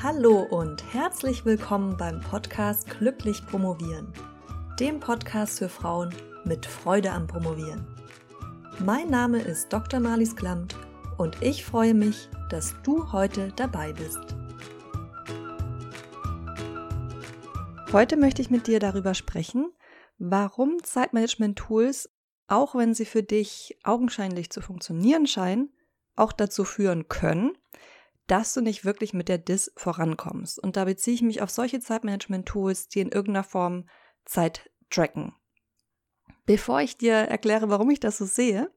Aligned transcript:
Hallo 0.00 0.42
und 0.42 0.94
herzlich 0.94 1.44
willkommen 1.44 1.96
beim 1.96 2.20
Podcast 2.20 2.88
Glücklich 2.88 3.44
Promovieren, 3.44 4.12
dem 4.78 5.00
Podcast 5.00 5.58
für 5.58 5.68
Frauen 5.68 6.14
mit 6.44 6.66
Freude 6.66 7.10
am 7.10 7.26
Promovieren. 7.26 7.84
Mein 8.78 9.10
Name 9.10 9.40
ist 9.40 9.72
Dr. 9.72 9.98
Marlies 9.98 10.36
Klamt 10.36 10.76
und 11.16 11.42
ich 11.42 11.64
freue 11.64 11.94
mich, 11.94 12.28
dass 12.48 12.76
du 12.84 13.10
heute 13.10 13.52
dabei 13.56 13.92
bist. 13.92 14.20
Heute 17.92 18.16
möchte 18.16 18.40
ich 18.40 18.50
mit 18.50 18.68
dir 18.68 18.78
darüber 18.78 19.14
sprechen, 19.14 19.72
warum 20.18 20.80
Zeitmanagement-Tools, 20.80 22.08
auch 22.46 22.76
wenn 22.76 22.94
sie 22.94 23.04
für 23.04 23.24
dich 23.24 23.76
augenscheinlich 23.82 24.50
zu 24.50 24.60
funktionieren 24.60 25.26
scheinen, 25.26 25.72
auch 26.14 26.30
dazu 26.30 26.64
führen 26.64 27.08
können, 27.08 27.58
dass 28.28 28.54
du 28.54 28.60
nicht 28.60 28.84
wirklich 28.84 29.12
mit 29.12 29.28
der 29.28 29.38
DIS 29.38 29.72
vorankommst. 29.76 30.58
Und 30.58 30.76
da 30.76 30.84
beziehe 30.84 31.14
ich 31.14 31.22
mich 31.22 31.42
auf 31.42 31.50
solche 31.50 31.80
Zeitmanagement-Tools, 31.80 32.88
die 32.88 33.00
in 33.00 33.10
irgendeiner 33.10 33.44
Form 33.44 33.88
Zeit 34.24 34.70
tracken. 34.90 35.34
Bevor 36.46 36.80
ich 36.80 36.96
dir 36.96 37.14
erkläre, 37.14 37.68
warum 37.68 37.90
ich 37.90 38.00
das 38.00 38.18
so 38.18 38.24
sehe, 38.24 38.70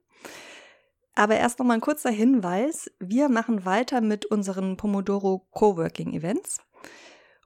aber 1.14 1.36
erst 1.36 1.58
noch 1.58 1.66
mal 1.66 1.74
ein 1.74 1.80
kurzer 1.80 2.10
Hinweis. 2.10 2.90
Wir 2.98 3.28
machen 3.28 3.64
weiter 3.64 4.00
mit 4.00 4.24
unseren 4.26 4.76
Pomodoro 4.76 5.46
Coworking 5.50 6.14
Events. 6.14 6.60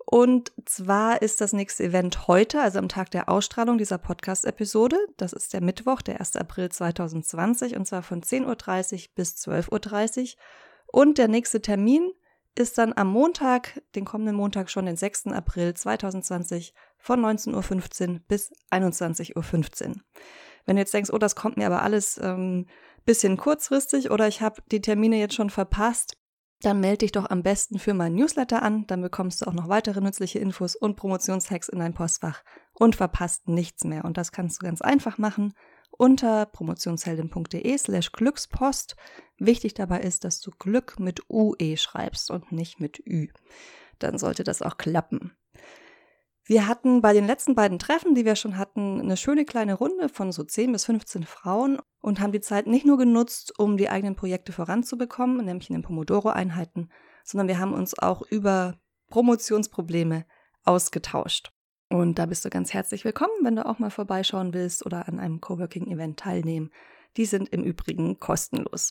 Und 0.09 0.52
zwar 0.65 1.21
ist 1.21 1.41
das 1.41 1.52
nächste 1.52 1.83
Event 1.83 2.29
heute, 2.29 2.61
also 2.61 2.79
am 2.79 2.88
Tag 2.88 3.11
der 3.11 3.29
Ausstrahlung 3.29 3.77
dieser 3.77 3.99
Podcast-Episode. 3.99 4.97
Das 5.16 5.33
ist 5.33 5.52
der 5.52 5.61
Mittwoch, 5.61 6.01
der 6.01 6.21
1. 6.21 6.37
April 6.37 6.69
2020, 6.69 7.75
und 7.75 7.87
zwar 7.87 8.05
von 8.05 8.23
10.30 8.23 8.95
Uhr 8.95 9.15
bis 9.16 9.35
12.30 9.35 10.23
Uhr. 10.23 10.29
Und 10.87 11.19
der 11.19 11.29
nächste 11.29 11.61
Termin 11.61 12.13
ist 12.55 12.79
dann 12.79 12.93
am 12.97 13.09
Montag, 13.09 13.83
den 13.95 14.05
kommenden 14.05 14.37
Montag 14.37 14.71
schon, 14.71 14.87
den 14.87 14.97
6. 14.97 15.27
April 15.29 15.74
2020 15.74 16.74
von 16.99 17.21
19.15 17.21 18.09
Uhr 18.09 18.21
bis 18.27 18.51
21.15 18.71 19.88
Uhr. 19.88 19.95
Wenn 20.65 20.77
du 20.77 20.83
jetzt 20.83 20.95
denkst, 20.95 21.10
oh, 21.13 21.19
das 21.19 21.37
kommt 21.37 21.57
mir 21.57 21.66
aber 21.66 21.83
alles 21.83 22.19
ähm, 22.23 22.66
bisschen 23.05 23.37
kurzfristig 23.37 24.10
oder 24.10 24.27
ich 24.27 24.41
habe 24.41 24.63
die 24.73 24.80
Termine 24.80 25.19
jetzt 25.19 25.35
schon 25.35 25.51
verpasst, 25.51 26.16
dann 26.63 26.80
melde 26.80 26.99
dich 26.99 27.13
doch 27.13 27.29
am 27.29 27.43
besten 27.43 27.79
für 27.79 27.95
mein 27.95 28.15
Newsletter 28.15 28.63
an, 28.63 28.87
dann 28.87 29.03
bekommst 29.03 29.43
du 29.43 29.47
auch 29.47 29.53
noch 29.53 29.69
weitere 29.69 30.01
nützliche 30.01 30.38
Infos 30.38 30.75
und 30.75 30.97
Promotionshacks 30.97 31.69
in 31.69 31.79
dein 31.79 31.95
Postfach 31.95 32.43
und 32.73 32.97
verpasst 32.97 33.49
nichts 33.49 33.85
mehr. 33.85 34.05
Und 34.05 34.16
das 34.16 34.32
kannst 34.32 34.60
du 34.60 34.66
ganz 34.66 34.80
einfach 34.80 35.19
machen 35.19 35.53
unter 35.99 36.47
promotionsheldin.de 36.47 37.79
slash 37.79 38.13
Glückspost. 38.13 38.97
Wichtig 39.39 39.75
dabei 39.75 40.01
ist, 40.01 40.25
dass 40.25 40.41
du 40.41 40.51
Glück 40.59 40.99
mit 40.99 41.23
UE 41.29 41.77
schreibst 41.77 42.30
und 42.30 42.53
nicht 42.53 42.80
mit 42.80 43.01
Ü. 43.07 43.29
Dann 43.99 44.19
sollte 44.19 44.45
das 44.45 44.63
auch 44.63 44.77
klappen. 44.77 45.37
Wir 46.45 46.69
hatten 46.69 47.03
bei 47.03 47.13
den 47.13 47.27
letzten 47.27 47.57
beiden 47.57 47.80
Treffen, 47.80 48.15
die 48.15 48.25
wir 48.25 48.37
schon 48.37 48.57
hatten, 48.57 49.01
eine 49.01 49.16
schöne 49.16 49.45
kleine 49.45 49.75
Runde 49.75 50.09
von 50.09 50.30
so 50.30 50.45
10 50.45 50.71
bis 50.71 50.85
15 50.85 51.25
Frauen 51.25 51.80
und 52.01 52.21
haben 52.21 52.31
die 52.31 52.41
Zeit 52.41 52.69
nicht 52.69 52.87
nur 52.87 52.99
genutzt, 52.99 53.59
um 53.59 53.77
die 53.77 53.88
eigenen 53.88 54.15
Projekte 54.15 54.53
voranzubekommen, 54.53 55.45
nämlich 55.45 55.71
in 55.71 55.75
den 55.75 55.83
Pomodoro-Einheiten, 55.83 56.91
sondern 57.25 57.49
wir 57.49 57.59
haben 57.59 57.75
uns 57.75 57.99
auch 57.99 58.23
über 58.23 58.79
Promotionsprobleme 59.09 60.25
ausgetauscht. 60.63 61.53
Und 61.88 62.18
da 62.18 62.26
bist 62.26 62.45
du 62.45 62.51
ganz 62.51 62.74
herzlich 62.74 63.04
willkommen, 63.04 63.32
wenn 63.42 63.56
du 63.56 63.65
auch 63.65 63.79
mal 63.79 63.90
vorbeischauen 63.90 64.53
willst 64.53 64.84
oder 64.84 65.06
an 65.09 65.20
einem 65.20 65.41
Coworking-Event 65.41 66.19
teilnehmen. 66.19 66.72
Die 67.16 67.26
sind 67.26 67.48
im 67.50 67.62
Übrigen 67.62 68.19
kostenlos. 68.19 68.91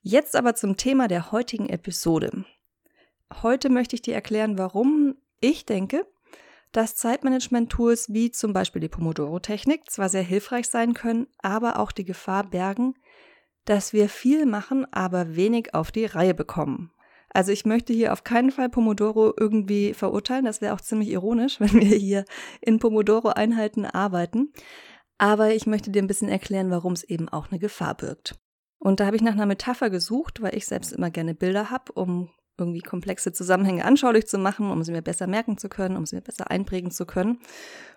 Jetzt 0.00 0.36
aber 0.36 0.54
zum 0.54 0.76
Thema 0.76 1.08
der 1.08 1.32
heutigen 1.32 1.68
Episode. 1.68 2.44
Heute 3.42 3.68
möchte 3.68 3.96
ich 3.96 4.02
dir 4.02 4.14
erklären, 4.14 4.58
warum 4.58 5.16
ich 5.40 5.66
denke, 5.66 6.06
dass 6.72 6.96
Zeitmanagement-Tools 6.96 8.12
wie 8.12 8.30
zum 8.30 8.52
Beispiel 8.52 8.80
die 8.80 8.88
Pomodoro-Technik 8.88 9.90
zwar 9.90 10.08
sehr 10.08 10.22
hilfreich 10.22 10.68
sein 10.68 10.94
können, 10.94 11.26
aber 11.38 11.78
auch 11.78 11.90
die 11.90 12.04
Gefahr 12.04 12.44
bergen, 12.44 12.94
dass 13.64 13.92
wir 13.92 14.08
viel 14.08 14.46
machen, 14.46 14.86
aber 14.92 15.34
wenig 15.34 15.74
auf 15.74 15.90
die 15.90 16.06
Reihe 16.06 16.34
bekommen. 16.34 16.92
Also 17.30 17.52
ich 17.52 17.64
möchte 17.64 17.92
hier 17.92 18.12
auf 18.12 18.24
keinen 18.24 18.50
Fall 18.50 18.68
Pomodoro 18.68 19.32
irgendwie 19.38 19.94
verurteilen. 19.94 20.44
Das 20.44 20.60
wäre 20.60 20.74
auch 20.74 20.80
ziemlich 20.80 21.10
ironisch, 21.10 21.60
wenn 21.60 21.74
wir 21.74 21.96
hier 21.96 22.24
in 22.60 22.78
Pomodoro-Einheiten 22.78 23.84
arbeiten. 23.84 24.52
Aber 25.18 25.52
ich 25.52 25.66
möchte 25.66 25.90
dir 25.90 26.02
ein 26.02 26.06
bisschen 26.06 26.28
erklären, 26.28 26.70
warum 26.70 26.92
es 26.92 27.04
eben 27.04 27.28
auch 27.28 27.50
eine 27.50 27.58
Gefahr 27.58 27.96
birgt. 27.96 28.38
Und 28.78 29.00
da 29.00 29.06
habe 29.06 29.16
ich 29.16 29.22
nach 29.22 29.32
einer 29.32 29.46
Metapher 29.46 29.90
gesucht, 29.90 30.40
weil 30.40 30.56
ich 30.56 30.66
selbst 30.66 30.92
immer 30.92 31.10
gerne 31.10 31.34
Bilder 31.34 31.70
habe, 31.70 31.92
um 31.92 32.30
irgendwie 32.56 32.80
komplexe 32.80 33.32
Zusammenhänge 33.32 33.84
anschaulich 33.84 34.26
zu 34.26 34.38
machen, 34.38 34.70
um 34.70 34.82
sie 34.82 34.92
mir 34.92 35.02
besser 35.02 35.26
merken 35.26 35.58
zu 35.58 35.68
können, 35.68 35.96
um 35.96 36.06
sie 36.06 36.16
mir 36.16 36.22
besser 36.22 36.50
einprägen 36.50 36.90
zu 36.90 37.06
können. 37.06 37.40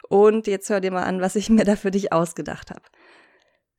Und 0.08 0.48
jetzt 0.48 0.70
hör 0.70 0.82
dir 0.82 0.92
mal 0.92 1.04
an, 1.04 1.22
was 1.22 1.36
ich 1.36 1.50
mir 1.50 1.66
da 1.66 1.76
für 1.76 1.92
dich 1.92 2.14
ausgedacht 2.14 2.72
habe. 2.72 2.84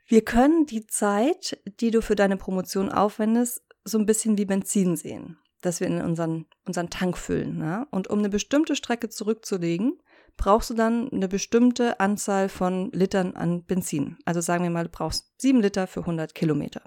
Wir 0.06 0.24
können 0.24 0.66
die 0.66 0.86
Zeit, 0.86 1.58
die 1.80 1.90
du 1.90 2.02
für 2.02 2.16
deine 2.16 2.36
Promotion 2.36 2.90
aufwendest, 2.90 3.62
so 3.84 3.98
ein 3.98 4.06
bisschen 4.06 4.38
wie 4.38 4.44
Benzin 4.44 4.96
sehen, 4.96 5.38
dass 5.62 5.80
wir 5.80 5.86
in 5.86 6.02
unseren, 6.02 6.46
unseren 6.66 6.90
Tank 6.90 7.16
füllen. 7.16 7.56
Ne? 7.56 7.86
Und 7.90 8.08
um 8.08 8.18
eine 8.18 8.28
bestimmte 8.28 8.76
Strecke 8.76 9.08
zurückzulegen, 9.08 9.98
brauchst 10.36 10.70
du 10.70 10.74
dann 10.74 11.10
eine 11.10 11.28
bestimmte 11.28 12.00
Anzahl 12.00 12.48
von 12.48 12.90
Litern 12.92 13.34
an 13.34 13.64
Benzin. 13.64 14.18
Also 14.24 14.40
sagen 14.40 14.64
wir 14.64 14.70
mal, 14.70 14.84
du 14.84 14.90
brauchst 14.90 15.40
sieben 15.40 15.60
Liter 15.60 15.86
für 15.86 16.00
100 16.00 16.34
Kilometer. 16.34 16.82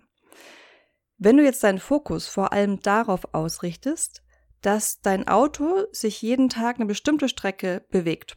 Wenn 1.17 1.37
du 1.37 1.43
jetzt 1.43 1.63
deinen 1.63 1.79
Fokus 1.79 2.27
vor 2.27 2.51
allem 2.51 2.81
darauf 2.81 3.33
ausrichtest, 3.33 4.21
dass 4.61 5.01
dein 5.01 5.27
Auto 5.27 5.85
sich 5.91 6.21
jeden 6.21 6.49
Tag 6.49 6.75
eine 6.75 6.85
bestimmte 6.85 7.29
Strecke 7.29 7.85
bewegt 7.89 8.35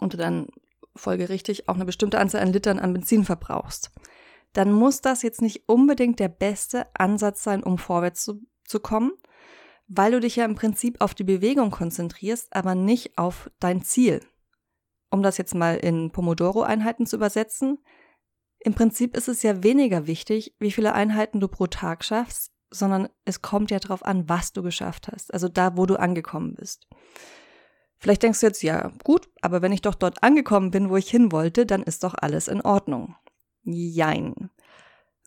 und 0.00 0.14
du 0.14 0.16
dann 0.16 0.48
folgerichtig 0.94 1.68
auch 1.68 1.74
eine 1.74 1.84
bestimmte 1.84 2.18
Anzahl 2.18 2.40
an 2.40 2.52
Litern 2.52 2.78
an 2.78 2.94
Benzin 2.94 3.24
verbrauchst, 3.24 3.92
dann 4.54 4.72
muss 4.72 5.02
das 5.02 5.22
jetzt 5.22 5.42
nicht 5.42 5.68
unbedingt 5.68 6.18
der 6.18 6.28
beste 6.28 6.86
Ansatz 6.94 7.42
sein, 7.42 7.62
um 7.62 7.76
vorwärts 7.76 8.22
zu, 8.24 8.40
zu 8.64 8.80
kommen, 8.80 9.12
weil 9.88 10.12
du 10.12 10.20
dich 10.20 10.36
ja 10.36 10.44
im 10.44 10.54
Prinzip 10.54 11.00
auf 11.00 11.14
die 11.14 11.24
Bewegung 11.24 11.70
konzentrierst, 11.70 12.54
aber 12.54 12.74
nicht 12.74 13.18
auf 13.18 13.50
dein 13.60 13.82
Ziel. 13.82 14.20
Um 15.10 15.22
das 15.22 15.38
jetzt 15.38 15.54
mal 15.54 15.76
in 15.76 16.10
Pomodoro-Einheiten 16.10 17.06
zu 17.06 17.16
übersetzen, 17.16 17.78
im 18.58 18.74
Prinzip 18.74 19.16
ist 19.16 19.28
es 19.28 19.42
ja 19.42 19.62
weniger 19.62 20.06
wichtig, 20.06 20.54
wie 20.58 20.72
viele 20.72 20.92
Einheiten 20.92 21.40
du 21.40 21.46
pro 21.46 21.66
Tag 21.68 22.04
schaffst, 22.04 22.52
sondern 22.70 23.08
es 23.24 23.42
kommt 23.42 23.70
ja 23.70 23.78
darauf 23.78 24.04
an, 24.04 24.28
was 24.28 24.52
du 24.52 24.62
geschafft 24.62 25.08
hast, 25.08 25.32
also 25.32 25.48
da, 25.48 25.76
wo 25.76 25.86
du 25.86 25.96
angekommen 25.96 26.54
bist. 26.54 26.88
Vielleicht 27.98 28.22
denkst 28.22 28.40
du 28.40 28.46
jetzt, 28.46 28.62
ja, 28.62 28.92
gut, 29.04 29.28
aber 29.40 29.62
wenn 29.62 29.72
ich 29.72 29.82
doch 29.82 29.94
dort 29.94 30.22
angekommen 30.22 30.70
bin, 30.70 30.90
wo 30.90 30.96
ich 30.96 31.08
hin 31.08 31.32
wollte, 31.32 31.64
dann 31.64 31.82
ist 31.82 32.04
doch 32.04 32.14
alles 32.20 32.48
in 32.48 32.60
Ordnung. 32.60 33.14
Jein. 33.62 34.50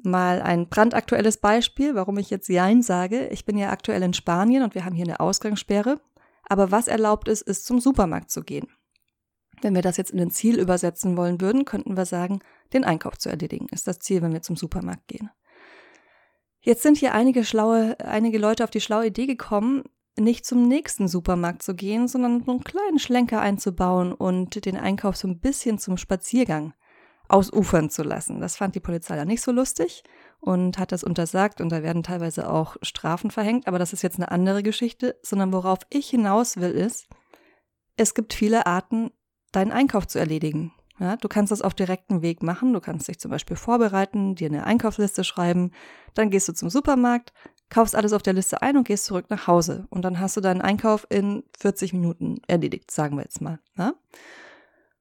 Mal 0.04 0.42
ein 0.42 0.70
brandaktuelles 0.70 1.38
Beispiel, 1.38 1.96
warum 1.96 2.18
ich 2.18 2.30
jetzt 2.30 2.48
Jein 2.48 2.82
sage. 2.82 3.28
Ich 3.28 3.46
bin 3.46 3.58
ja 3.58 3.70
aktuell 3.70 4.04
in 4.04 4.14
Spanien 4.14 4.64
und 4.64 4.76
wir 4.76 4.86
haben 4.86 4.96
hier 4.96 5.06
eine 5.06 5.20
Ausgangssperre. 5.20 6.00
Aber 6.44 6.72
was 6.72 6.88
erlaubt 6.88 7.28
ist, 7.28 7.42
ist 7.42 7.66
zum 7.66 7.80
Supermarkt 7.80 8.32
zu 8.32 8.44
gehen. 8.44 8.68
Wenn 9.62 9.76
wir 9.76 9.82
das 9.82 9.98
jetzt 9.98 10.12
in 10.12 10.20
ein 10.20 10.32
Ziel 10.32 10.60
übersetzen 10.60 11.18
wollen 11.18 11.42
würden, 11.42 11.66
könnten 11.66 11.98
wir 11.98 12.06
sagen, 12.06 12.40
den 12.74 12.84
Einkauf 12.84 13.18
zu 13.18 13.30
erledigen, 13.30 13.68
ist 13.72 13.88
das 13.88 14.00
Ziel, 14.00 14.22
wenn 14.22 14.32
wir 14.32 14.42
zum 14.42 14.56
Supermarkt 14.56 15.08
gehen. 15.08 15.30
Jetzt 16.62 16.84
sind 16.84 16.98
hier 16.98 17.14
einige 17.14 17.44
schlaue, 17.44 18.00
einige 18.00 18.38
Leute 18.38 18.64
auf 18.64 18.70
die 18.70 18.82
schlaue 18.82 19.08
Idee 19.08 19.26
gekommen, 19.26 19.84
nicht 20.18 20.46
zum 20.46 20.68
nächsten 20.68 21.08
Supermarkt 21.08 21.64
zu 21.64 21.76
gehen, 21.76 22.08
sondern 22.08 22.44
so 22.44 22.52
einen 22.52 22.64
kleinen 22.64 23.00
Schlenker 23.00 23.40
einzubauen 23.42 24.14
und 24.14 24.66
den 24.66 24.78
Einkauf 24.78 25.16
so 25.16 25.28
ein 25.28 25.40
bisschen 25.40 25.78
zum 25.78 25.98
Spaziergang 25.98 26.74
ausufern 27.30 27.90
zu 27.90 28.04
lassen. 28.04 28.42
Das 28.42 28.58
fand 28.58 28.76
die 28.76 28.80
Polizei 28.80 29.16
ja 29.16 29.26
nicht 29.26 29.42
so 29.42 29.52
lustig 29.52 30.04
und 30.40 30.78
hat 30.78 30.92
das 30.92 31.04
untersagt 31.04 31.62
und 31.62 31.70
da 31.70 31.84
werden 31.84 32.04
teilweise 32.04 32.50
auch 32.50 32.76
Strafen 32.82 33.32
verhängt, 33.32 33.68
aber 33.68 33.80
das 33.80 33.94
ist 33.94 34.02
jetzt 34.02 34.18
eine 34.18 34.32
andere 34.32 34.64
Geschichte, 34.64 35.18
sondern 35.22 35.54
worauf 35.54 35.80
ich 35.90 36.10
hinaus 36.10 36.58
will 36.58 36.72
ist, 36.72 37.08
es 37.98 38.14
gibt 38.14 38.34
viele 38.34 38.66
Arten, 38.66 39.12
deinen 39.52 39.72
Einkauf 39.72 40.08
zu 40.08 40.20
erledigen. 40.20 40.74
Ja, 41.00 41.16
du 41.16 41.30
kannst 41.30 41.52
das 41.52 41.62
auf 41.62 41.74
direktem 41.74 42.22
Weg 42.22 42.44
machen. 42.44 42.74
Du 42.74 42.82
kannst 42.82 43.08
dich 43.08 43.20
zum 43.20 43.32
Beispiel 43.32 43.56
vorbereiten, 43.56 44.36
dir 44.36 44.48
eine 44.48 44.66
Einkaufsliste 44.66 45.24
schreiben. 45.24 45.72
Dann 46.14 46.30
gehst 46.30 46.50
du 46.50 46.54
zum 46.54 46.70
Supermarkt, 46.70 47.34
kaufst 47.70 47.96
alles 47.96 48.12
auf 48.12 48.22
der 48.22 48.34
Liste 48.34 48.62
ein 48.62 48.76
und 48.76 48.86
gehst 48.86 49.06
zurück 49.06 49.28
nach 49.30 49.48
Hause. 49.48 49.88
Und 49.90 50.04
dann 50.04 50.20
hast 50.20 50.36
du 50.36 50.42
deinen 50.42 50.62
Einkauf 50.62 51.08
in 51.10 51.44
40 51.58 51.94
Minuten 51.94 52.42
erledigt, 52.48 52.92
sagen 52.92 53.16
wir 53.16 53.24
jetzt 53.24 53.40
mal. 53.40 53.60
Ja? 53.78 53.94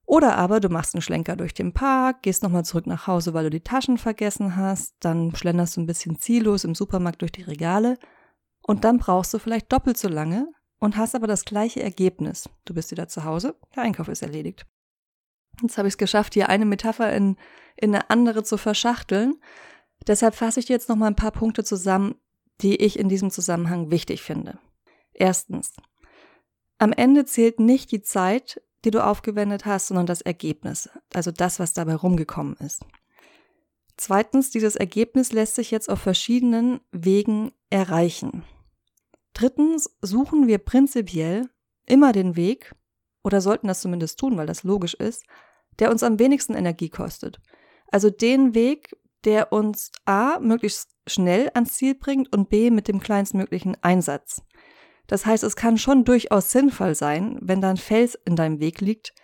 Oder 0.09 0.39
aber 0.39 0.59
du 0.59 0.71
machst 0.71 0.95
einen 0.95 1.03
Schlenker 1.03 1.37
durch 1.37 1.53
den 1.53 1.75
Park, 1.75 2.23
gehst 2.23 2.43
nochmal 2.43 2.65
zurück 2.65 2.87
nach 2.87 3.07
Hause, 3.07 3.35
weil 3.35 3.45
du 3.45 3.51
die 3.51 3.61
Taschen 3.61 3.99
vergessen 3.99 4.57
hast. 4.57 4.95
Dann 5.01 5.37
schlenderst 5.37 5.77
du 5.77 5.83
ein 5.83 5.87
bisschen 5.87 6.19
ziellos 6.19 6.65
im 6.65 6.75
Supermarkt 6.75 7.21
durch 7.21 7.31
die 7.31 7.43
Regale. 7.43 7.99
Und 8.63 8.85
dann 8.85 8.97
brauchst 8.97 9.35
du 9.35 9.39
vielleicht 9.39 9.71
doppelt 9.71 9.99
so 9.99 10.09
lange 10.09 10.51
und 10.79 10.97
hast 10.97 11.15
aber 11.15 11.27
das 11.27 11.45
gleiche 11.45 11.83
Ergebnis. 11.83 12.49
Du 12.65 12.73
bist 12.73 12.91
wieder 12.91 13.07
zu 13.09 13.25
Hause, 13.25 13.55
der 13.77 13.83
Einkauf 13.83 14.09
ist 14.09 14.23
erledigt. 14.23 14.65
Jetzt 15.61 15.77
habe 15.77 15.89
ich 15.89 15.93
es 15.93 15.99
geschafft, 15.99 16.33
hier 16.33 16.49
eine 16.49 16.65
Metapher 16.65 17.13
in, 17.13 17.37
in 17.77 17.95
eine 17.95 18.09
andere 18.09 18.45
zu 18.45 18.57
verschachteln. 18.57 19.35
Deshalb 20.07 20.35
fasse 20.35 20.61
ich 20.61 20.67
dir 20.67 20.73
jetzt 20.73 20.89
noch 20.89 20.97
mal 20.97 21.09
ein 21.09 21.17
paar 21.17 21.33
Punkte 21.33 21.65
zusammen, 21.65 22.15
die 22.63 22.77
ich 22.77 22.99
in 22.99 23.11
diesem 23.11 23.31
Zusammenhang 23.31 23.91
wichtig 23.91 24.23
finde. 24.23 24.59
Erstens. 25.13 25.75
Am 26.79 26.93
Ende 26.93 27.27
zählt 27.27 27.61
nicht 27.61 27.93
die 27.93 28.01
Zeit, 28.01 28.63
die 28.85 28.91
du 28.91 29.05
aufgewendet 29.05 29.67
hast, 29.67 29.89
sondern 29.89 30.07
das 30.07 30.21
Ergebnis, 30.21 30.89
also 31.13 31.31
das, 31.31 31.59
was 31.59 31.73
dabei 31.73 31.95
rumgekommen 31.95 32.55
ist. 32.57 32.85
Zweitens, 33.97 34.51
dieses 34.51 34.77
Ergebnis 34.77 35.33
lässt 35.33 35.57
sich 35.57 35.71
jetzt 35.71 35.91
auf 35.91 36.01
verschiedenen 36.01 36.81
Wegen 36.93 37.53
erreichen. 37.71 38.45
Drittens, 39.35 39.91
suchen 40.03 40.47
wir 40.47 40.59
prinzipiell 40.59 41.49
immer 41.87 42.13
den 42.13 42.37
Weg, 42.37 42.75
oder 43.25 43.41
sollten 43.41 43.67
das 43.67 43.81
zumindest 43.81 44.19
tun, 44.19 44.37
weil 44.37 44.47
das 44.47 44.63
logisch 44.63 44.95
ist, 44.95 45.25
der 45.79 45.91
uns 45.91 46.03
am 46.03 46.19
wenigsten 46.19 46.55
Energie 46.55 46.89
kostet. 46.89 47.41
Also 47.91 48.11
den 48.11 48.55
Weg, 48.55 48.97
der 49.25 49.53
uns 49.53 49.91
A 50.05 50.39
möglichst 50.41 50.91
schnell 51.07 51.51
ans 51.55 51.75
Ziel 51.75 51.95
bringt 51.95 52.33
und 52.35 52.49
B 52.49 52.71
mit 52.71 52.89
dem 52.89 53.01
kleinstmöglichen 53.01 53.77
Einsatz. 53.83 54.43
Das 55.09 55.27
heißt, 55.27 55.43
es 55.43 55.57
kann 55.57 55.79
schon 55.79 56.05
durchaus 56.05 56.53
sinnvoll 56.53 56.95
sein, 56.95 57.39
wenn 57.41 57.61
da 57.61 57.71
ein 57.71 57.77
Fels 57.79 58.15
in 58.25 58.37
deinem 58.37 58.61
Weg 58.61 58.81
liegt, 58.81 59.15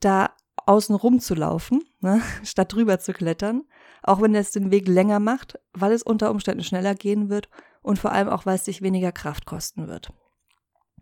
da 0.00 0.34
außen 0.66 0.94
rum 0.94 1.20
zu 1.20 1.34
laufen, 1.34 1.84
ne, 2.00 2.20
statt 2.42 2.72
drüber 2.72 2.98
zu 2.98 3.12
klettern, 3.12 3.64
auch 4.02 4.20
wenn 4.20 4.34
es 4.34 4.50
den 4.50 4.70
Weg 4.70 4.88
länger 4.88 5.20
macht, 5.20 5.58
weil 5.72 5.92
es 5.92 6.02
unter 6.02 6.30
Umständen 6.30 6.64
schneller 6.64 6.94
gehen 6.94 7.28
wird 7.28 7.48
und 7.82 7.98
vor 7.98 8.12
allem 8.12 8.28
auch, 8.28 8.46
weil 8.46 8.56
es 8.56 8.64
dich 8.64 8.82
weniger 8.82 9.12
Kraft 9.12 9.46
kosten 9.46 9.86
wird. 9.86 10.12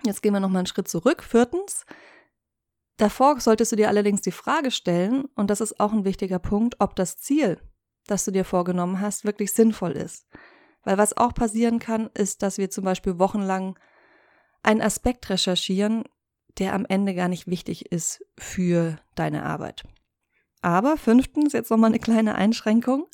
Jetzt 0.05 0.23
gehen 0.23 0.33
wir 0.33 0.41
nochmal 0.41 0.61
einen 0.61 0.67
Schritt 0.67 0.89
zurück. 0.89 1.23
Viertens, 1.23 1.87
davor 2.97 3.41
solltest 3.41 3.73
du 3.73 3.77
dir 3.77 3.89
allerdings 3.89 4.23
die 4.23 4.33
Frage 4.33 4.71
stellen, 4.71 5.25
und 5.37 5.51
das 5.51 5.61
ist 5.61 5.81
auch 5.81 5.93
ein 5.93 6.05
wichtiger 6.05 6.39
Punkt, 6.39 6.77
ob 6.81 6.97
das 6.97 7.17
Ziel, 7.17 7.61
das 8.07 8.25
du 8.25 8.33
dir 8.33 8.45
vorgenommen 8.45 9.01
hast, 9.01 9.25
wirklich 9.25 9.53
sinnvoll 9.53 9.93
ist. 9.93 10.27
Weil 10.83 10.99
was 10.99 11.17
auch 11.17 11.33
passieren 11.33 11.79
kann, 11.79 12.11
ist, 12.15 12.43
dass 12.43 12.59
wir 12.59 12.71
zum 12.71 12.85
Beispiel 12.85 13.19
wochenlang 13.19 13.79
einen 14.67 14.83
Aspekt 14.83 15.31
recherchieren, 15.31 16.05
der 16.59 16.75
am 16.75 16.87
Ende 16.87 17.15
gar 17.15 17.29
nicht 17.29 17.47
wichtig 17.47 17.93
ist 17.93 18.25
für 18.39 18.99
deine 19.15 19.45
Arbeit. 19.45 19.85
Aber 20.63 20.97
fünftens, 20.97 21.53
jetzt 21.53 21.71
nochmal 21.71 21.91
eine 21.91 21.99
kleine 21.99 22.35
Einschränkung. 22.35 23.07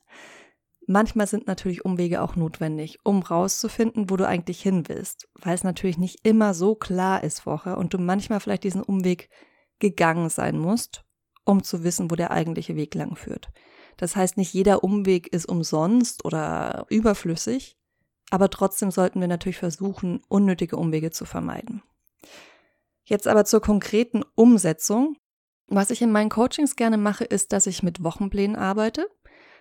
Manchmal 0.86 1.26
sind 1.26 1.46
natürlich 1.46 1.84
Umwege 1.84 2.22
auch 2.22 2.34
notwendig, 2.34 2.98
um 3.04 3.22
rauszufinden, 3.22 4.10
wo 4.10 4.16
du 4.16 4.26
eigentlich 4.26 4.60
hin 4.60 4.88
willst, 4.88 5.28
weil 5.34 5.54
es 5.54 5.64
natürlich 5.64 5.98
nicht 5.98 6.26
immer 6.26 6.54
so 6.54 6.74
klar 6.74 7.22
ist 7.22 7.40
vorher 7.40 7.78
und 7.78 7.94
du 7.94 7.98
manchmal 7.98 8.40
vielleicht 8.40 8.64
diesen 8.64 8.82
Umweg 8.82 9.28
gegangen 9.78 10.28
sein 10.28 10.58
musst, 10.58 11.04
um 11.44 11.62
zu 11.62 11.84
wissen, 11.84 12.10
wo 12.10 12.16
der 12.16 12.30
eigentliche 12.30 12.76
Weg 12.76 12.94
lang 12.94 13.16
führt. 13.16 13.48
Das 13.96 14.16
heißt, 14.16 14.36
nicht 14.36 14.54
jeder 14.54 14.82
Umweg 14.82 15.32
ist 15.32 15.46
umsonst 15.46 16.24
oder 16.24 16.86
überflüssig, 16.88 17.76
aber 18.32 18.48
trotzdem 18.48 18.90
sollten 18.90 19.20
wir 19.20 19.28
natürlich 19.28 19.58
versuchen, 19.58 20.22
unnötige 20.26 20.76
Umwege 20.76 21.10
zu 21.10 21.26
vermeiden. 21.26 21.82
Jetzt 23.04 23.28
aber 23.28 23.44
zur 23.44 23.60
konkreten 23.60 24.24
Umsetzung. 24.34 25.18
Was 25.66 25.90
ich 25.90 26.00
in 26.00 26.10
meinen 26.10 26.30
Coachings 26.30 26.74
gerne 26.74 26.96
mache, 26.96 27.24
ist, 27.24 27.52
dass 27.52 27.66
ich 27.66 27.82
mit 27.82 28.02
Wochenplänen 28.02 28.56
arbeite, 28.56 29.06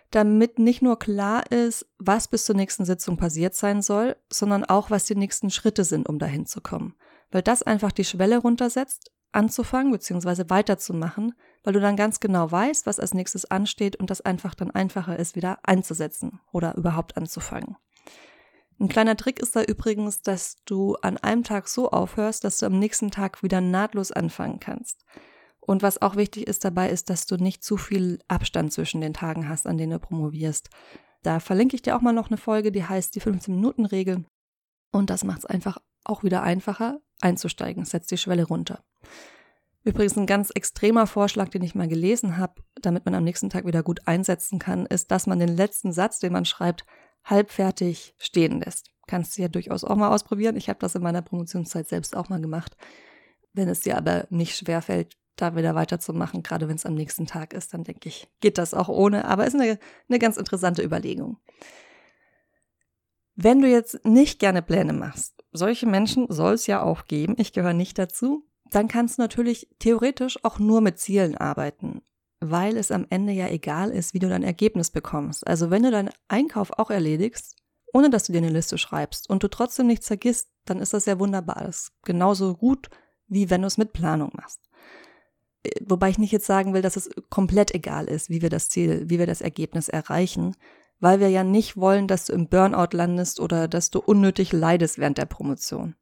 damit 0.10 0.58
nicht 0.58 0.82
nur 0.82 0.98
klar 0.98 1.52
ist, 1.52 1.86
was 1.98 2.30
bis 2.30 2.46
zur 2.46 2.56
nächsten 2.56 2.86
Sitzung 2.86 3.18
passiert 3.18 3.56
sein 3.56 3.82
soll, 3.82 4.16
sondern 4.32 4.64
auch, 4.64 4.90
was 4.90 5.04
die 5.04 5.16
nächsten 5.16 5.50
Schritte 5.50 5.84
sind, 5.84 6.08
um 6.08 6.18
dahin 6.18 6.46
zu 6.46 6.62
kommen. 6.62 6.96
Weil 7.30 7.42
das 7.42 7.64
einfach 7.64 7.92
die 7.92 8.06
Schwelle 8.06 8.38
runtersetzt, 8.38 9.12
anzufangen 9.34 9.92
bzw. 9.92 10.46
weiterzumachen, 10.48 11.34
weil 11.66 11.74
du 11.74 11.82
dann 11.82 11.98
ganz 11.98 12.22
genau 12.22 12.50
weißt, 12.50 12.86
was 12.86 13.02
als 13.02 13.14
nächstes 13.14 13.44
ansteht 13.52 13.98
und 13.98 14.10
das 14.10 14.22
einfach 14.22 14.56
dann 14.56 14.72
einfacher 14.72 15.20
ist, 15.20 15.36
wieder 15.36 15.60
einzusetzen 15.64 16.40
oder 16.54 16.78
überhaupt 16.78 17.18
anzufangen. 17.18 17.76
Ein 18.82 18.90
kleiner 18.90 19.16
Trick 19.16 19.40
ist 19.40 19.56
da 19.56 19.62
übrigens, 19.62 20.24
dass 20.24 20.56
du 20.66 20.96
an 21.04 21.18
einem 21.18 21.44
Tag 21.44 21.68
so 21.68 21.92
aufhörst, 21.92 22.44
dass 22.44 22.58
du 22.58 22.66
am 22.66 22.80
nächsten 22.80 23.12
Tag 23.12 23.44
wieder 23.44 23.62
nahtlos 23.62 24.12
anfangen 24.12 24.60
kannst. 24.60 25.06
Und 25.60 25.84
was 25.84 26.02
auch 26.02 26.16
wichtig 26.16 26.48
ist 26.48 26.66
dabei, 26.66 26.90
ist, 26.90 27.12
dass 27.12 27.28
du 27.28 27.36
nicht 27.36 27.64
zu 27.64 27.78
viel 27.78 28.18
Abstand 28.28 28.74
zwischen 28.74 29.00
den 29.00 29.14
Tagen 29.14 29.48
hast, 29.48 29.68
an 29.68 29.78
denen 29.78 29.92
du 29.92 30.00
promovierst. 30.00 30.72
Da 31.22 31.40
verlinke 31.40 31.76
ich 31.76 31.84
dir 31.84 31.96
auch 31.96 32.02
mal 32.02 32.12
noch 32.12 32.32
eine 32.32 32.38
Folge, 32.38 32.72
die 32.72 32.84
heißt 32.84 33.14
die 33.14 33.22
15-Minuten-Regel. 33.22 34.26
Und 34.92 35.12
das 35.12 35.24
macht 35.24 35.40
es 35.40 35.46
einfach 35.46 35.78
auch 36.04 36.24
wieder 36.24 36.42
einfacher, 36.42 37.02
einzusteigen, 37.22 37.86
setzt 37.86 38.10
die 38.10 38.18
Schwelle 38.18 38.46
runter. 38.48 38.84
Übrigens 39.84 40.18
ein 40.18 40.26
ganz 40.26 40.50
extremer 40.50 41.06
Vorschlag, 41.06 41.50
den 41.50 41.62
ich 41.62 41.76
mal 41.76 41.88
gelesen 41.88 42.38
habe, 42.38 42.64
damit 42.82 43.06
man 43.06 43.14
am 43.14 43.24
nächsten 43.24 43.52
Tag 43.52 43.68
wieder 43.68 43.84
gut 43.84 44.08
einsetzen 44.08 44.58
kann, 44.58 44.88
ist, 44.88 45.12
dass 45.12 45.28
man 45.28 45.38
den 45.38 45.56
letzten 45.56 45.92
Satz, 45.92 46.18
den 46.18 46.34
man 46.34 46.46
schreibt, 46.46 46.84
halbfertig 47.24 48.16
stehen 48.18 48.62
lässt. 48.62 48.92
Kannst 49.08 49.38
du 49.38 49.42
ja 49.42 49.48
durchaus 49.48 49.84
auch 49.84 49.96
mal 49.96 50.14
ausprobieren. 50.14 50.56
Ich 50.56 50.70
habe 50.70 50.80
das 50.80 50.96
in 50.96 51.04
meiner 51.04 51.22
Promotionszeit 51.22 51.88
selbst 51.88 52.16
auch 52.16 52.30
mal 52.30 52.42
gemacht. 52.42 52.78
Wenn 53.54 53.68
es 53.68 53.82
dir 53.82 53.98
aber 53.98 54.28
nicht 54.30 54.56
schwerfällt, 54.56 55.18
da 55.36 55.56
wieder 55.56 55.76
weiterzumachen, 55.76 56.44
gerade 56.44 56.68
wenn 56.68 56.76
es 56.76 56.86
am 56.86 56.94
nächsten 56.94 57.26
Tag 57.26 57.54
ist, 57.54 57.74
dann 57.74 57.84
denke 57.84 58.10
ich, 58.10 58.30
geht 58.42 58.58
das 58.58 58.74
auch 58.74 58.90
ohne. 58.90 59.26
Aber 59.26 59.46
ist 59.46 59.56
eine, 59.56 59.80
eine 60.08 60.20
ganz 60.20 60.38
interessante 60.38 60.84
Überlegung. 60.84 61.38
Wenn 63.36 63.62
du 63.62 63.68
jetzt 63.68 64.06
nicht 64.06 64.40
gerne 64.40 64.62
Pläne 64.62 64.94
machst, 64.94 65.44
solche 65.52 65.88
Menschen 65.88 66.28
soll 66.30 66.54
es 66.54 66.68
ja 66.68 66.84
auch 66.84 67.06
geben, 67.06 67.36
ich 67.38 67.54
gehöre 67.54 67.74
nicht 67.74 67.98
dazu, 67.98 68.46
dann 68.70 68.88
kannst 68.88 69.18
du 69.18 69.24
natürlich 69.24 69.68
theoretisch 69.80 70.44
auch 70.44 70.60
nur 70.60 70.82
mit 70.82 71.00
Zielen 71.00 71.36
arbeiten 71.36 72.02
weil 72.42 72.76
es 72.76 72.92
am 72.92 73.06
Ende 73.10 73.32
ja 73.32 73.48
egal 73.48 73.92
ist, 73.92 74.14
wie 74.14 74.20
du 74.20 74.28
dein 74.28 74.44
Ergebnis 74.44 74.90
bekommst. 74.90 75.48
Also 75.48 75.70
wenn 75.70 75.84
du 75.84 75.92
deinen 75.92 76.10
Einkauf 76.28 76.72
auch 76.78 76.90
erledigst, 76.90 77.56
ohne 77.94 78.10
dass 78.10 78.26
du 78.26 78.34
dir 78.34 78.40
eine 78.40 78.50
Liste 78.50 78.78
schreibst 78.78 79.30
und 79.30 79.44
du 79.44 79.48
trotzdem 79.48 79.88
nichts 79.88 80.08
vergisst, 80.08 80.50
dann 80.66 80.80
ist 80.80 80.94
das 80.94 81.06
ja 81.06 81.20
wunderbar. 81.20 81.64
Das 81.66 81.78
ist 81.78 81.92
genauso 82.04 82.56
gut, 82.56 82.90
wie 83.28 83.50
wenn 83.50 83.62
du 83.62 83.68
es 83.68 83.78
mit 83.78 83.94
Planung 83.94 84.32
machst. 84.34 84.60
Äh, 85.64 85.70
wobei 85.86 86.10
ich 86.10 86.18
nicht 86.18 86.32
jetzt 86.32 86.48
sagen 86.48 86.74
will, 86.74 86.82
dass 86.82 86.98
es 86.98 87.10
komplett 87.30 87.74
egal 87.76 88.06
ist, 88.06 88.30
wie 88.30 88.42
wir 88.42 88.50
das 88.50 88.70
Ziel, 88.70 89.10
wie 89.10 89.20
wir 89.20 89.28
das 89.28 89.42
Ergebnis 89.42 89.88
erreichen, 89.88 90.56
weil 91.00 91.20
wir 91.20 91.30
ja 91.30 91.44
nicht 91.44 91.78
wollen, 91.78 92.08
dass 92.08 92.26
du 92.26 92.34
im 92.34 92.48
Burnout 92.48 92.96
landest 92.96 93.40
oder 93.40 93.68
dass 93.68 93.92
du 93.92 94.00
unnötig 94.00 94.52
leidest 94.52 94.98
während 94.98 95.18
der 95.18 95.26
Promotion. 95.26 95.96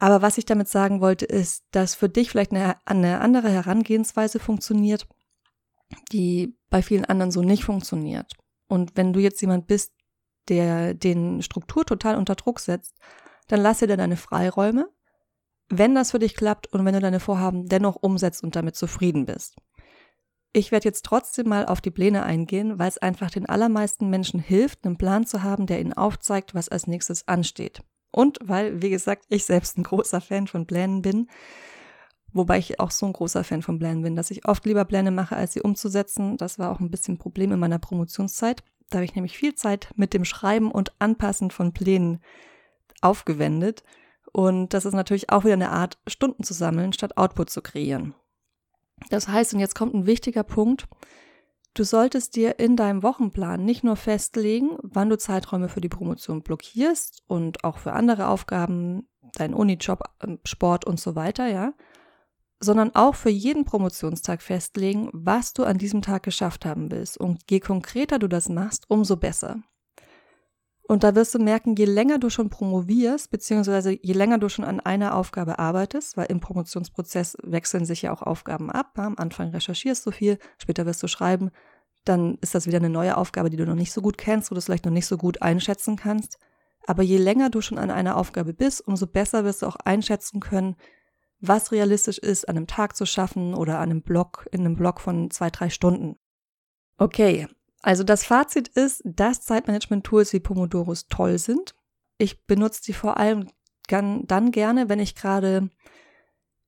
Aber 0.00 0.22
was 0.22 0.38
ich 0.38 0.46
damit 0.46 0.66
sagen 0.66 1.02
wollte, 1.02 1.26
ist, 1.26 1.64
dass 1.72 1.94
für 1.94 2.08
dich 2.08 2.30
vielleicht 2.30 2.52
eine, 2.52 2.76
eine 2.86 3.20
andere 3.20 3.50
Herangehensweise 3.50 4.38
funktioniert, 4.40 5.06
die 6.10 6.56
bei 6.70 6.82
vielen 6.82 7.04
anderen 7.04 7.30
so 7.30 7.42
nicht 7.42 7.64
funktioniert. 7.64 8.32
Und 8.66 8.96
wenn 8.96 9.12
du 9.12 9.20
jetzt 9.20 9.42
jemand 9.42 9.66
bist, 9.66 9.92
der 10.48 10.94
den 10.94 11.42
Struktur 11.42 11.84
total 11.84 12.16
unter 12.16 12.34
Druck 12.34 12.60
setzt, 12.60 12.96
dann 13.48 13.60
lass 13.60 13.80
dir 13.80 13.88
deine 13.88 14.16
Freiräume, 14.16 14.88
wenn 15.68 15.94
das 15.94 16.12
für 16.12 16.18
dich 16.18 16.34
klappt 16.34 16.68
und 16.68 16.84
wenn 16.84 16.94
du 16.94 17.00
deine 17.00 17.20
Vorhaben 17.20 17.68
dennoch 17.68 17.96
umsetzt 17.96 18.42
und 18.42 18.56
damit 18.56 18.76
zufrieden 18.76 19.26
bist. 19.26 19.56
Ich 20.52 20.72
werde 20.72 20.88
jetzt 20.88 21.04
trotzdem 21.04 21.48
mal 21.48 21.66
auf 21.66 21.80
die 21.82 21.90
Pläne 21.90 22.22
eingehen, 22.22 22.78
weil 22.78 22.88
es 22.88 22.98
einfach 22.98 23.30
den 23.30 23.46
allermeisten 23.46 24.08
Menschen 24.08 24.40
hilft, 24.40 24.84
einen 24.84 24.98
Plan 24.98 25.26
zu 25.26 25.42
haben, 25.42 25.66
der 25.66 25.78
ihnen 25.78 25.92
aufzeigt, 25.92 26.54
was 26.54 26.70
als 26.70 26.86
nächstes 26.86 27.28
ansteht. 27.28 27.82
Und 28.10 28.38
weil, 28.42 28.82
wie 28.82 28.90
gesagt, 28.90 29.24
ich 29.28 29.44
selbst 29.44 29.78
ein 29.78 29.84
großer 29.84 30.20
Fan 30.20 30.46
von 30.46 30.66
Plänen 30.66 31.02
bin, 31.02 31.28
wobei 32.32 32.58
ich 32.58 32.80
auch 32.80 32.90
so 32.90 33.06
ein 33.06 33.12
großer 33.12 33.44
Fan 33.44 33.62
von 33.62 33.78
Plänen 33.78 34.02
bin, 34.02 34.16
dass 34.16 34.30
ich 34.30 34.46
oft 34.46 34.64
lieber 34.66 34.84
Pläne 34.84 35.10
mache, 35.10 35.36
als 35.36 35.52
sie 35.52 35.62
umzusetzen. 35.62 36.36
Das 36.36 36.58
war 36.58 36.70
auch 36.70 36.80
ein 36.80 36.90
bisschen 36.90 37.14
ein 37.14 37.18
Problem 37.18 37.52
in 37.52 37.60
meiner 37.60 37.78
Promotionszeit. 37.78 38.62
Da 38.88 38.98
habe 38.98 39.04
ich 39.04 39.14
nämlich 39.14 39.38
viel 39.38 39.54
Zeit 39.54 39.90
mit 39.96 40.14
dem 40.14 40.24
Schreiben 40.24 40.70
und 40.70 40.92
Anpassen 40.98 41.50
von 41.50 41.72
Plänen 41.72 42.20
aufgewendet. 43.00 43.84
Und 44.32 44.74
das 44.74 44.84
ist 44.84 44.94
natürlich 44.94 45.30
auch 45.30 45.44
wieder 45.44 45.54
eine 45.54 45.70
Art, 45.70 45.98
Stunden 46.06 46.42
zu 46.42 46.54
sammeln, 46.54 46.92
statt 46.92 47.16
Output 47.16 47.50
zu 47.50 47.62
kreieren. 47.62 48.14
Das 49.08 49.28
heißt, 49.28 49.54
und 49.54 49.60
jetzt 49.60 49.74
kommt 49.74 49.94
ein 49.94 50.06
wichtiger 50.06 50.42
Punkt, 50.42 50.86
Du 51.74 51.84
solltest 51.84 52.34
dir 52.34 52.58
in 52.58 52.76
deinem 52.76 53.02
Wochenplan 53.02 53.64
nicht 53.64 53.84
nur 53.84 53.96
festlegen, 53.96 54.76
wann 54.82 55.08
du 55.08 55.16
Zeiträume 55.16 55.68
für 55.68 55.80
die 55.80 55.88
Promotion 55.88 56.42
blockierst 56.42 57.22
und 57.28 57.62
auch 57.62 57.78
für 57.78 57.92
andere 57.92 58.26
Aufgaben, 58.26 59.08
deinen 59.34 59.54
Unijob, 59.54 60.02
ähm, 60.22 60.40
Sport 60.44 60.84
und 60.84 60.98
so 60.98 61.14
weiter, 61.14 61.46
ja, 61.46 61.72
sondern 62.58 62.94
auch 62.94 63.14
für 63.14 63.30
jeden 63.30 63.64
Promotionstag 63.64 64.42
festlegen, 64.42 65.08
was 65.12 65.52
du 65.52 65.64
an 65.64 65.78
diesem 65.78 66.02
Tag 66.02 66.24
geschafft 66.24 66.66
haben 66.66 66.90
willst. 66.90 67.16
Und 67.16 67.42
je 67.48 67.60
konkreter 67.60 68.18
du 68.18 68.28
das 68.28 68.48
machst, 68.48 68.84
umso 68.88 69.16
besser. 69.16 69.62
Und 70.90 71.04
da 71.04 71.14
wirst 71.14 71.36
du 71.36 71.38
merken, 71.38 71.76
je 71.76 71.84
länger 71.84 72.18
du 72.18 72.30
schon 72.30 72.50
promovierst, 72.50 73.30
beziehungsweise 73.30 73.96
je 74.02 74.12
länger 74.12 74.38
du 74.38 74.48
schon 74.48 74.64
an 74.64 74.80
einer 74.80 75.14
Aufgabe 75.14 75.60
arbeitest, 75.60 76.16
weil 76.16 76.26
im 76.26 76.40
Promotionsprozess 76.40 77.36
wechseln 77.44 77.84
sich 77.84 78.02
ja 78.02 78.12
auch 78.12 78.22
Aufgaben 78.22 78.72
ab. 78.72 78.98
Am 78.98 79.14
Anfang 79.16 79.50
recherchierst 79.50 80.04
du 80.04 80.10
viel, 80.10 80.40
später 80.58 80.86
wirst 80.86 81.00
du 81.00 81.06
schreiben, 81.06 81.52
dann 82.04 82.38
ist 82.40 82.56
das 82.56 82.66
wieder 82.66 82.78
eine 82.78 82.90
neue 82.90 83.16
Aufgabe, 83.16 83.50
die 83.50 83.56
du 83.56 83.66
noch 83.66 83.76
nicht 83.76 83.92
so 83.92 84.02
gut 84.02 84.18
kennst, 84.18 84.50
wo 84.50 84.56
du 84.56 84.58
es 84.58 84.64
vielleicht 84.64 84.84
noch 84.84 84.90
nicht 84.90 85.06
so 85.06 85.16
gut 85.16 85.42
einschätzen 85.42 85.94
kannst. 85.94 86.40
Aber 86.88 87.04
je 87.04 87.18
länger 87.18 87.50
du 87.50 87.60
schon 87.60 87.78
an 87.78 87.92
einer 87.92 88.16
Aufgabe 88.16 88.52
bist, 88.52 88.84
umso 88.84 89.06
besser 89.06 89.44
wirst 89.44 89.62
du 89.62 89.66
auch 89.66 89.76
einschätzen 89.76 90.40
können, 90.40 90.74
was 91.38 91.70
realistisch 91.70 92.18
ist, 92.18 92.48
an 92.48 92.56
einem 92.56 92.66
Tag 92.66 92.96
zu 92.96 93.06
schaffen 93.06 93.54
oder 93.54 93.78
an 93.78 93.90
einem 93.90 94.02
Block, 94.02 94.48
in 94.50 94.62
einem 94.62 94.74
Block 94.74 95.00
von 95.00 95.30
zwei, 95.30 95.50
drei 95.50 95.70
Stunden. 95.70 96.16
Okay, 96.98 97.46
also 97.82 98.04
das 98.04 98.24
Fazit 98.24 98.68
ist, 98.68 99.02
dass 99.04 99.42
Zeitmanagement-Tools 99.42 100.32
wie 100.32 100.40
Pomodoros 100.40 101.08
toll 101.08 101.38
sind. 101.38 101.74
Ich 102.18 102.44
benutze 102.46 102.82
sie 102.82 102.92
vor 102.92 103.16
allem 103.16 103.48
dann 103.88 104.50
gerne, 104.52 104.88
wenn 104.88 105.00
ich 105.00 105.14
gerade 105.14 105.70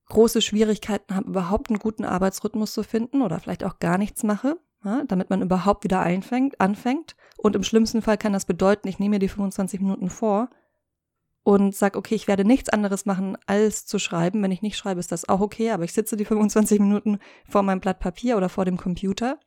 große 0.06 0.42
Schwierigkeiten 0.42 1.14
habe, 1.14 1.28
überhaupt 1.28 1.70
einen 1.70 1.78
guten 1.78 2.04
Arbeitsrhythmus 2.04 2.72
zu 2.72 2.82
finden 2.82 3.22
oder 3.22 3.38
vielleicht 3.38 3.64
auch 3.64 3.78
gar 3.78 3.98
nichts 3.98 4.24
mache, 4.24 4.58
ja, 4.84 5.04
damit 5.06 5.30
man 5.30 5.42
überhaupt 5.42 5.84
wieder 5.84 6.00
einfängt, 6.00 6.60
anfängt. 6.60 7.16
Und 7.36 7.56
im 7.56 7.62
schlimmsten 7.62 8.02
Fall 8.02 8.18
kann 8.18 8.32
das 8.32 8.44
bedeuten, 8.44 8.88
ich 8.88 8.98
nehme 8.98 9.14
mir 9.14 9.18
die 9.20 9.28
25 9.28 9.80
Minuten 9.80 10.10
vor 10.10 10.50
und 11.44 11.74
sage, 11.74 11.98
okay, 11.98 12.14
ich 12.14 12.28
werde 12.28 12.44
nichts 12.44 12.68
anderes 12.68 13.06
machen, 13.06 13.36
als 13.46 13.86
zu 13.86 13.98
schreiben. 13.98 14.42
Wenn 14.42 14.52
ich 14.52 14.62
nicht 14.62 14.76
schreibe, 14.76 15.00
ist 15.00 15.12
das 15.12 15.28
auch 15.28 15.40
okay, 15.40 15.70
aber 15.70 15.84
ich 15.84 15.92
sitze 15.92 16.16
die 16.16 16.24
25 16.24 16.80
Minuten 16.80 17.18
vor 17.48 17.62
meinem 17.62 17.80
Blatt 17.80 18.00
Papier 18.00 18.36
oder 18.36 18.48
vor 18.48 18.64
dem 18.64 18.76
Computer. 18.76 19.38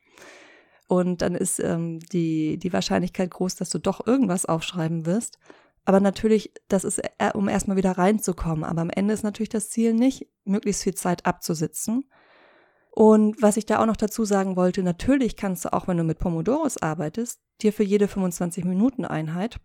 Und 0.88 1.22
dann 1.22 1.36
ist 1.36 1.60
ähm, 1.60 2.00
die, 2.00 2.58
die 2.58 2.74
Wahrscheinlichkeit 2.74 3.32
groß, 3.32 3.56
dass 3.56 3.70
du 3.70 3.80
doch 3.80 4.06
irgendwas 4.06 4.46
aufschreiben 4.46 5.06
wirst. 5.06 5.40
Aber 5.84 6.00
natürlich, 6.00 6.52
das 6.68 6.84
ist, 6.84 7.00
äh, 7.00 7.32
um 7.34 7.48
erstmal 7.48 7.78
wieder 7.78 7.92
reinzukommen. 7.92 8.64
Aber 8.64 8.82
am 8.82 8.90
Ende 8.90 9.14
ist 9.14 9.24
natürlich 9.24 9.50
das 9.50 9.70
Ziel 9.70 9.94
nicht, 9.94 10.28
möglichst 10.44 10.84
viel 10.84 10.96
Zeit 10.96 11.26
abzusitzen. 11.26 12.06
Und 12.92 13.42
was 13.42 13.58
ich 13.58 13.66
da 13.66 13.82
auch 13.82 13.86
noch 13.86 13.98
dazu 13.98 14.26
sagen 14.26 14.56
wollte, 14.56 14.82
natürlich 14.82 15.36
kannst 15.36 15.66
du 15.66 15.74
auch, 15.74 15.88
wenn 15.88 15.98
du 15.98 16.04
mit 16.04 16.18
Pomodoros 16.18 16.78
arbeitest, 16.78 17.42
dir 17.62 17.74
für 17.74 17.84
jede 17.84 18.08
25 18.08 18.64
Minuten 18.64 19.06
Einheit 19.06 19.60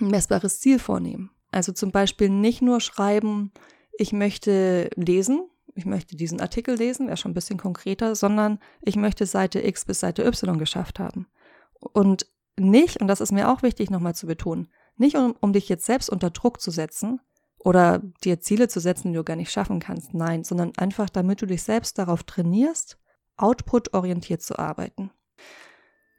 ein 0.00 0.08
messbares 0.08 0.60
Ziel 0.60 0.78
vornehmen. 0.78 1.30
Also 1.50 1.72
zum 1.72 1.92
Beispiel 1.92 2.30
nicht 2.30 2.62
nur 2.62 2.80
schreiben, 2.80 3.52
ich 3.98 4.12
möchte 4.12 4.90
lesen, 4.96 5.48
ich 5.78 5.86
möchte 5.86 6.16
diesen 6.16 6.40
Artikel 6.40 6.74
lesen, 6.74 7.06
wäre 7.06 7.16
schon 7.16 7.30
ein 7.30 7.34
bisschen 7.34 7.56
konkreter, 7.56 8.16
sondern 8.16 8.58
ich 8.82 8.96
möchte 8.96 9.26
Seite 9.26 9.64
X 9.64 9.84
bis 9.84 10.00
Seite 10.00 10.26
Y 10.26 10.58
geschafft 10.58 10.98
haben. 10.98 11.28
Und 11.78 12.26
nicht, 12.56 13.00
und 13.00 13.06
das 13.06 13.20
ist 13.20 13.30
mir 13.30 13.48
auch 13.48 13.62
wichtig 13.62 13.88
nochmal 13.88 14.16
zu 14.16 14.26
betonen, 14.26 14.72
nicht 14.96 15.16
um, 15.16 15.36
um 15.40 15.52
dich 15.52 15.68
jetzt 15.68 15.86
selbst 15.86 16.10
unter 16.10 16.30
Druck 16.30 16.60
zu 16.60 16.72
setzen 16.72 17.20
oder 17.60 18.02
dir 18.24 18.40
Ziele 18.40 18.66
zu 18.66 18.80
setzen, 18.80 19.12
die 19.12 19.16
du 19.16 19.22
gar 19.22 19.36
nicht 19.36 19.52
schaffen 19.52 19.78
kannst, 19.78 20.14
nein, 20.14 20.42
sondern 20.42 20.72
einfach, 20.76 21.08
damit 21.08 21.42
du 21.42 21.46
dich 21.46 21.62
selbst 21.62 21.96
darauf 21.96 22.24
trainierst, 22.24 22.98
output-orientiert 23.36 24.42
zu 24.42 24.58
arbeiten. 24.58 25.12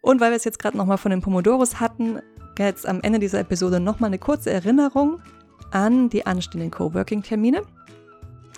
Und 0.01 0.21
weil 0.21 0.31
wir 0.31 0.37
es 0.37 0.45
jetzt 0.45 0.59
gerade 0.59 0.77
nochmal 0.77 0.97
von 0.97 1.11
den 1.11 1.19
Pomodoros 1.19 1.81
hatten, 1.81 2.21
jetzt 2.57 2.87
am 2.87 3.01
Ende 3.01 3.19
dieser 3.19 3.39
Episode 3.39 3.81
nochmal 3.81 4.07
eine 4.07 4.19
kurze 4.19 4.51
Erinnerung 4.51 5.21
an 5.71 6.09
die 6.09 6.25
anstehenden 6.25 6.71
Coworking-Termine. 6.71 7.63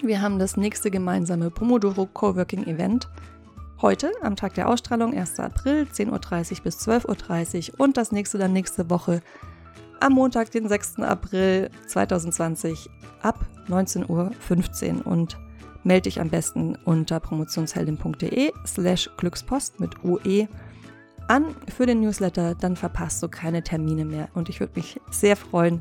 Wir 0.03 0.20
haben 0.20 0.39
das 0.39 0.58
nächste 0.58 0.89
gemeinsame 0.89 1.51
Pomodoro 1.51 2.08
Coworking 2.08 2.65
Event 2.65 3.08
heute 3.84 4.12
am 4.24 4.36
Tag 4.36 4.55
der 4.55 4.67
Ausstrahlung, 4.67 5.15
1. 5.15 5.39
April, 5.39 5.86
10.30 5.93 6.58
Uhr 6.58 6.63
bis 6.63 6.88
12.30 6.88 7.74
Uhr 7.74 7.79
und 7.81 7.98
das 7.98 8.12
nächste 8.12 8.39
dann 8.39 8.51
nächste 8.51 8.89
Woche 8.89 9.22
am 10.00 10.13
Montag, 10.13 10.50
den 10.50 10.67
6. 10.67 11.01
April 11.01 11.70
2020 11.86 12.89
ab 13.22 13.46
19.15 13.70 14.10
Uhr 14.10 15.05
und 15.05 15.38
melde 15.84 16.03
dich 16.03 16.20
am 16.20 16.29
besten 16.29 16.79
unter 16.84 17.20
promotionsheldin.de 17.20 18.53
slash 18.65 19.08
Glückspost 19.17 19.79
mit 19.79 20.03
UE 20.03 20.48
an 21.27 21.46
für 21.67 21.86
den 21.86 22.01
Newsletter, 22.01 22.55
dann 22.55 22.75
verpasst 22.75 23.22
du 23.22 23.29
keine 23.29 23.62
Termine 23.62 24.05
mehr 24.05 24.29
und 24.34 24.50
ich 24.50 24.62
würde 24.62 24.74
mich 24.77 25.00
sehr 25.12 25.36
freuen, 25.36 25.79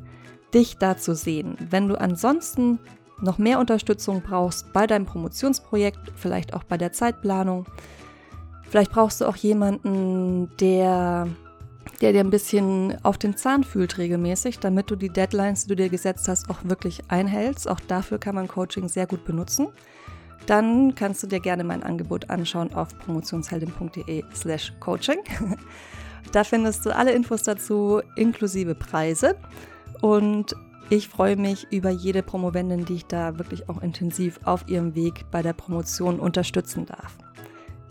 dich 0.52 0.76
da 0.76 0.98
zu 0.98 1.14
sehen. 1.14 1.56
Wenn 1.70 1.88
du 1.88 1.98
ansonsten 1.98 2.80
noch 3.22 3.38
mehr 3.38 3.58
Unterstützung 3.58 4.22
brauchst 4.22 4.72
bei 4.72 4.86
deinem 4.86 5.06
Promotionsprojekt, 5.06 6.12
vielleicht 6.16 6.54
auch 6.54 6.64
bei 6.64 6.76
der 6.76 6.92
Zeitplanung, 6.92 7.66
vielleicht 8.68 8.92
brauchst 8.92 9.20
du 9.20 9.26
auch 9.26 9.36
jemanden, 9.36 10.50
der 10.58 11.28
der 12.00 12.12
dir 12.12 12.20
ein 12.20 12.30
bisschen 12.30 12.96
auf 13.02 13.18
den 13.18 13.36
Zahn 13.36 13.64
fühlt 13.64 13.98
regelmäßig, 13.98 14.58
damit 14.58 14.90
du 14.90 14.96
die 14.96 15.10
Deadlines, 15.10 15.64
die 15.64 15.68
du 15.68 15.76
dir 15.76 15.88
gesetzt 15.88 16.28
hast, 16.28 16.48
auch 16.48 16.58
wirklich 16.64 17.02
einhältst. 17.08 17.68
Auch 17.68 17.80
dafür 17.80 18.18
kann 18.18 18.34
man 18.34 18.48
Coaching 18.48 18.88
sehr 18.88 19.06
gut 19.06 19.24
benutzen. 19.24 19.68
Dann 20.46 20.94
kannst 20.94 21.22
du 21.22 21.26
dir 21.26 21.40
gerne 21.40 21.64
mein 21.64 21.82
Angebot 21.82 22.30
anschauen 22.30 22.72
auf 22.74 22.96
promotionsheldin.de 22.98 24.24
slash 24.34 24.72
coaching. 24.80 25.18
Da 26.32 26.44
findest 26.44 26.84
du 26.86 26.94
alle 26.94 27.12
Infos 27.12 27.42
dazu, 27.42 28.02
inklusive 28.14 28.74
Preise. 28.74 29.36
Und 30.00 30.54
ich 30.90 31.08
freue 31.08 31.36
mich 31.36 31.68
über 31.70 31.90
jede 31.90 32.22
Promovendin, 32.22 32.84
die 32.84 32.96
ich 32.96 33.06
da 33.06 33.38
wirklich 33.38 33.68
auch 33.68 33.80
intensiv 33.80 34.40
auf 34.44 34.68
ihrem 34.68 34.94
Weg 34.94 35.24
bei 35.30 35.40
der 35.40 35.52
Promotion 35.52 36.18
unterstützen 36.18 36.84
darf. 36.84 37.16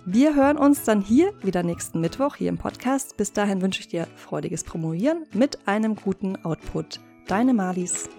Wir 0.06 0.36
hören 0.36 0.58
uns 0.58 0.84
dann 0.84 1.02
hier 1.02 1.34
wieder 1.42 1.64
nächsten 1.64 2.02
Mittwoch 2.02 2.36
hier 2.36 2.50
im 2.50 2.58
Podcast. 2.58 3.16
Bis 3.16 3.32
dahin 3.32 3.62
wünsche 3.62 3.80
ich 3.80 3.88
dir 3.88 4.08
freudiges 4.16 4.64
Promovieren 4.64 5.26
mit 5.34 5.68
einem 5.68 5.96
guten 5.96 6.44
Output. 6.44 7.00
Deine 7.28 7.54
Malis. 7.54 8.10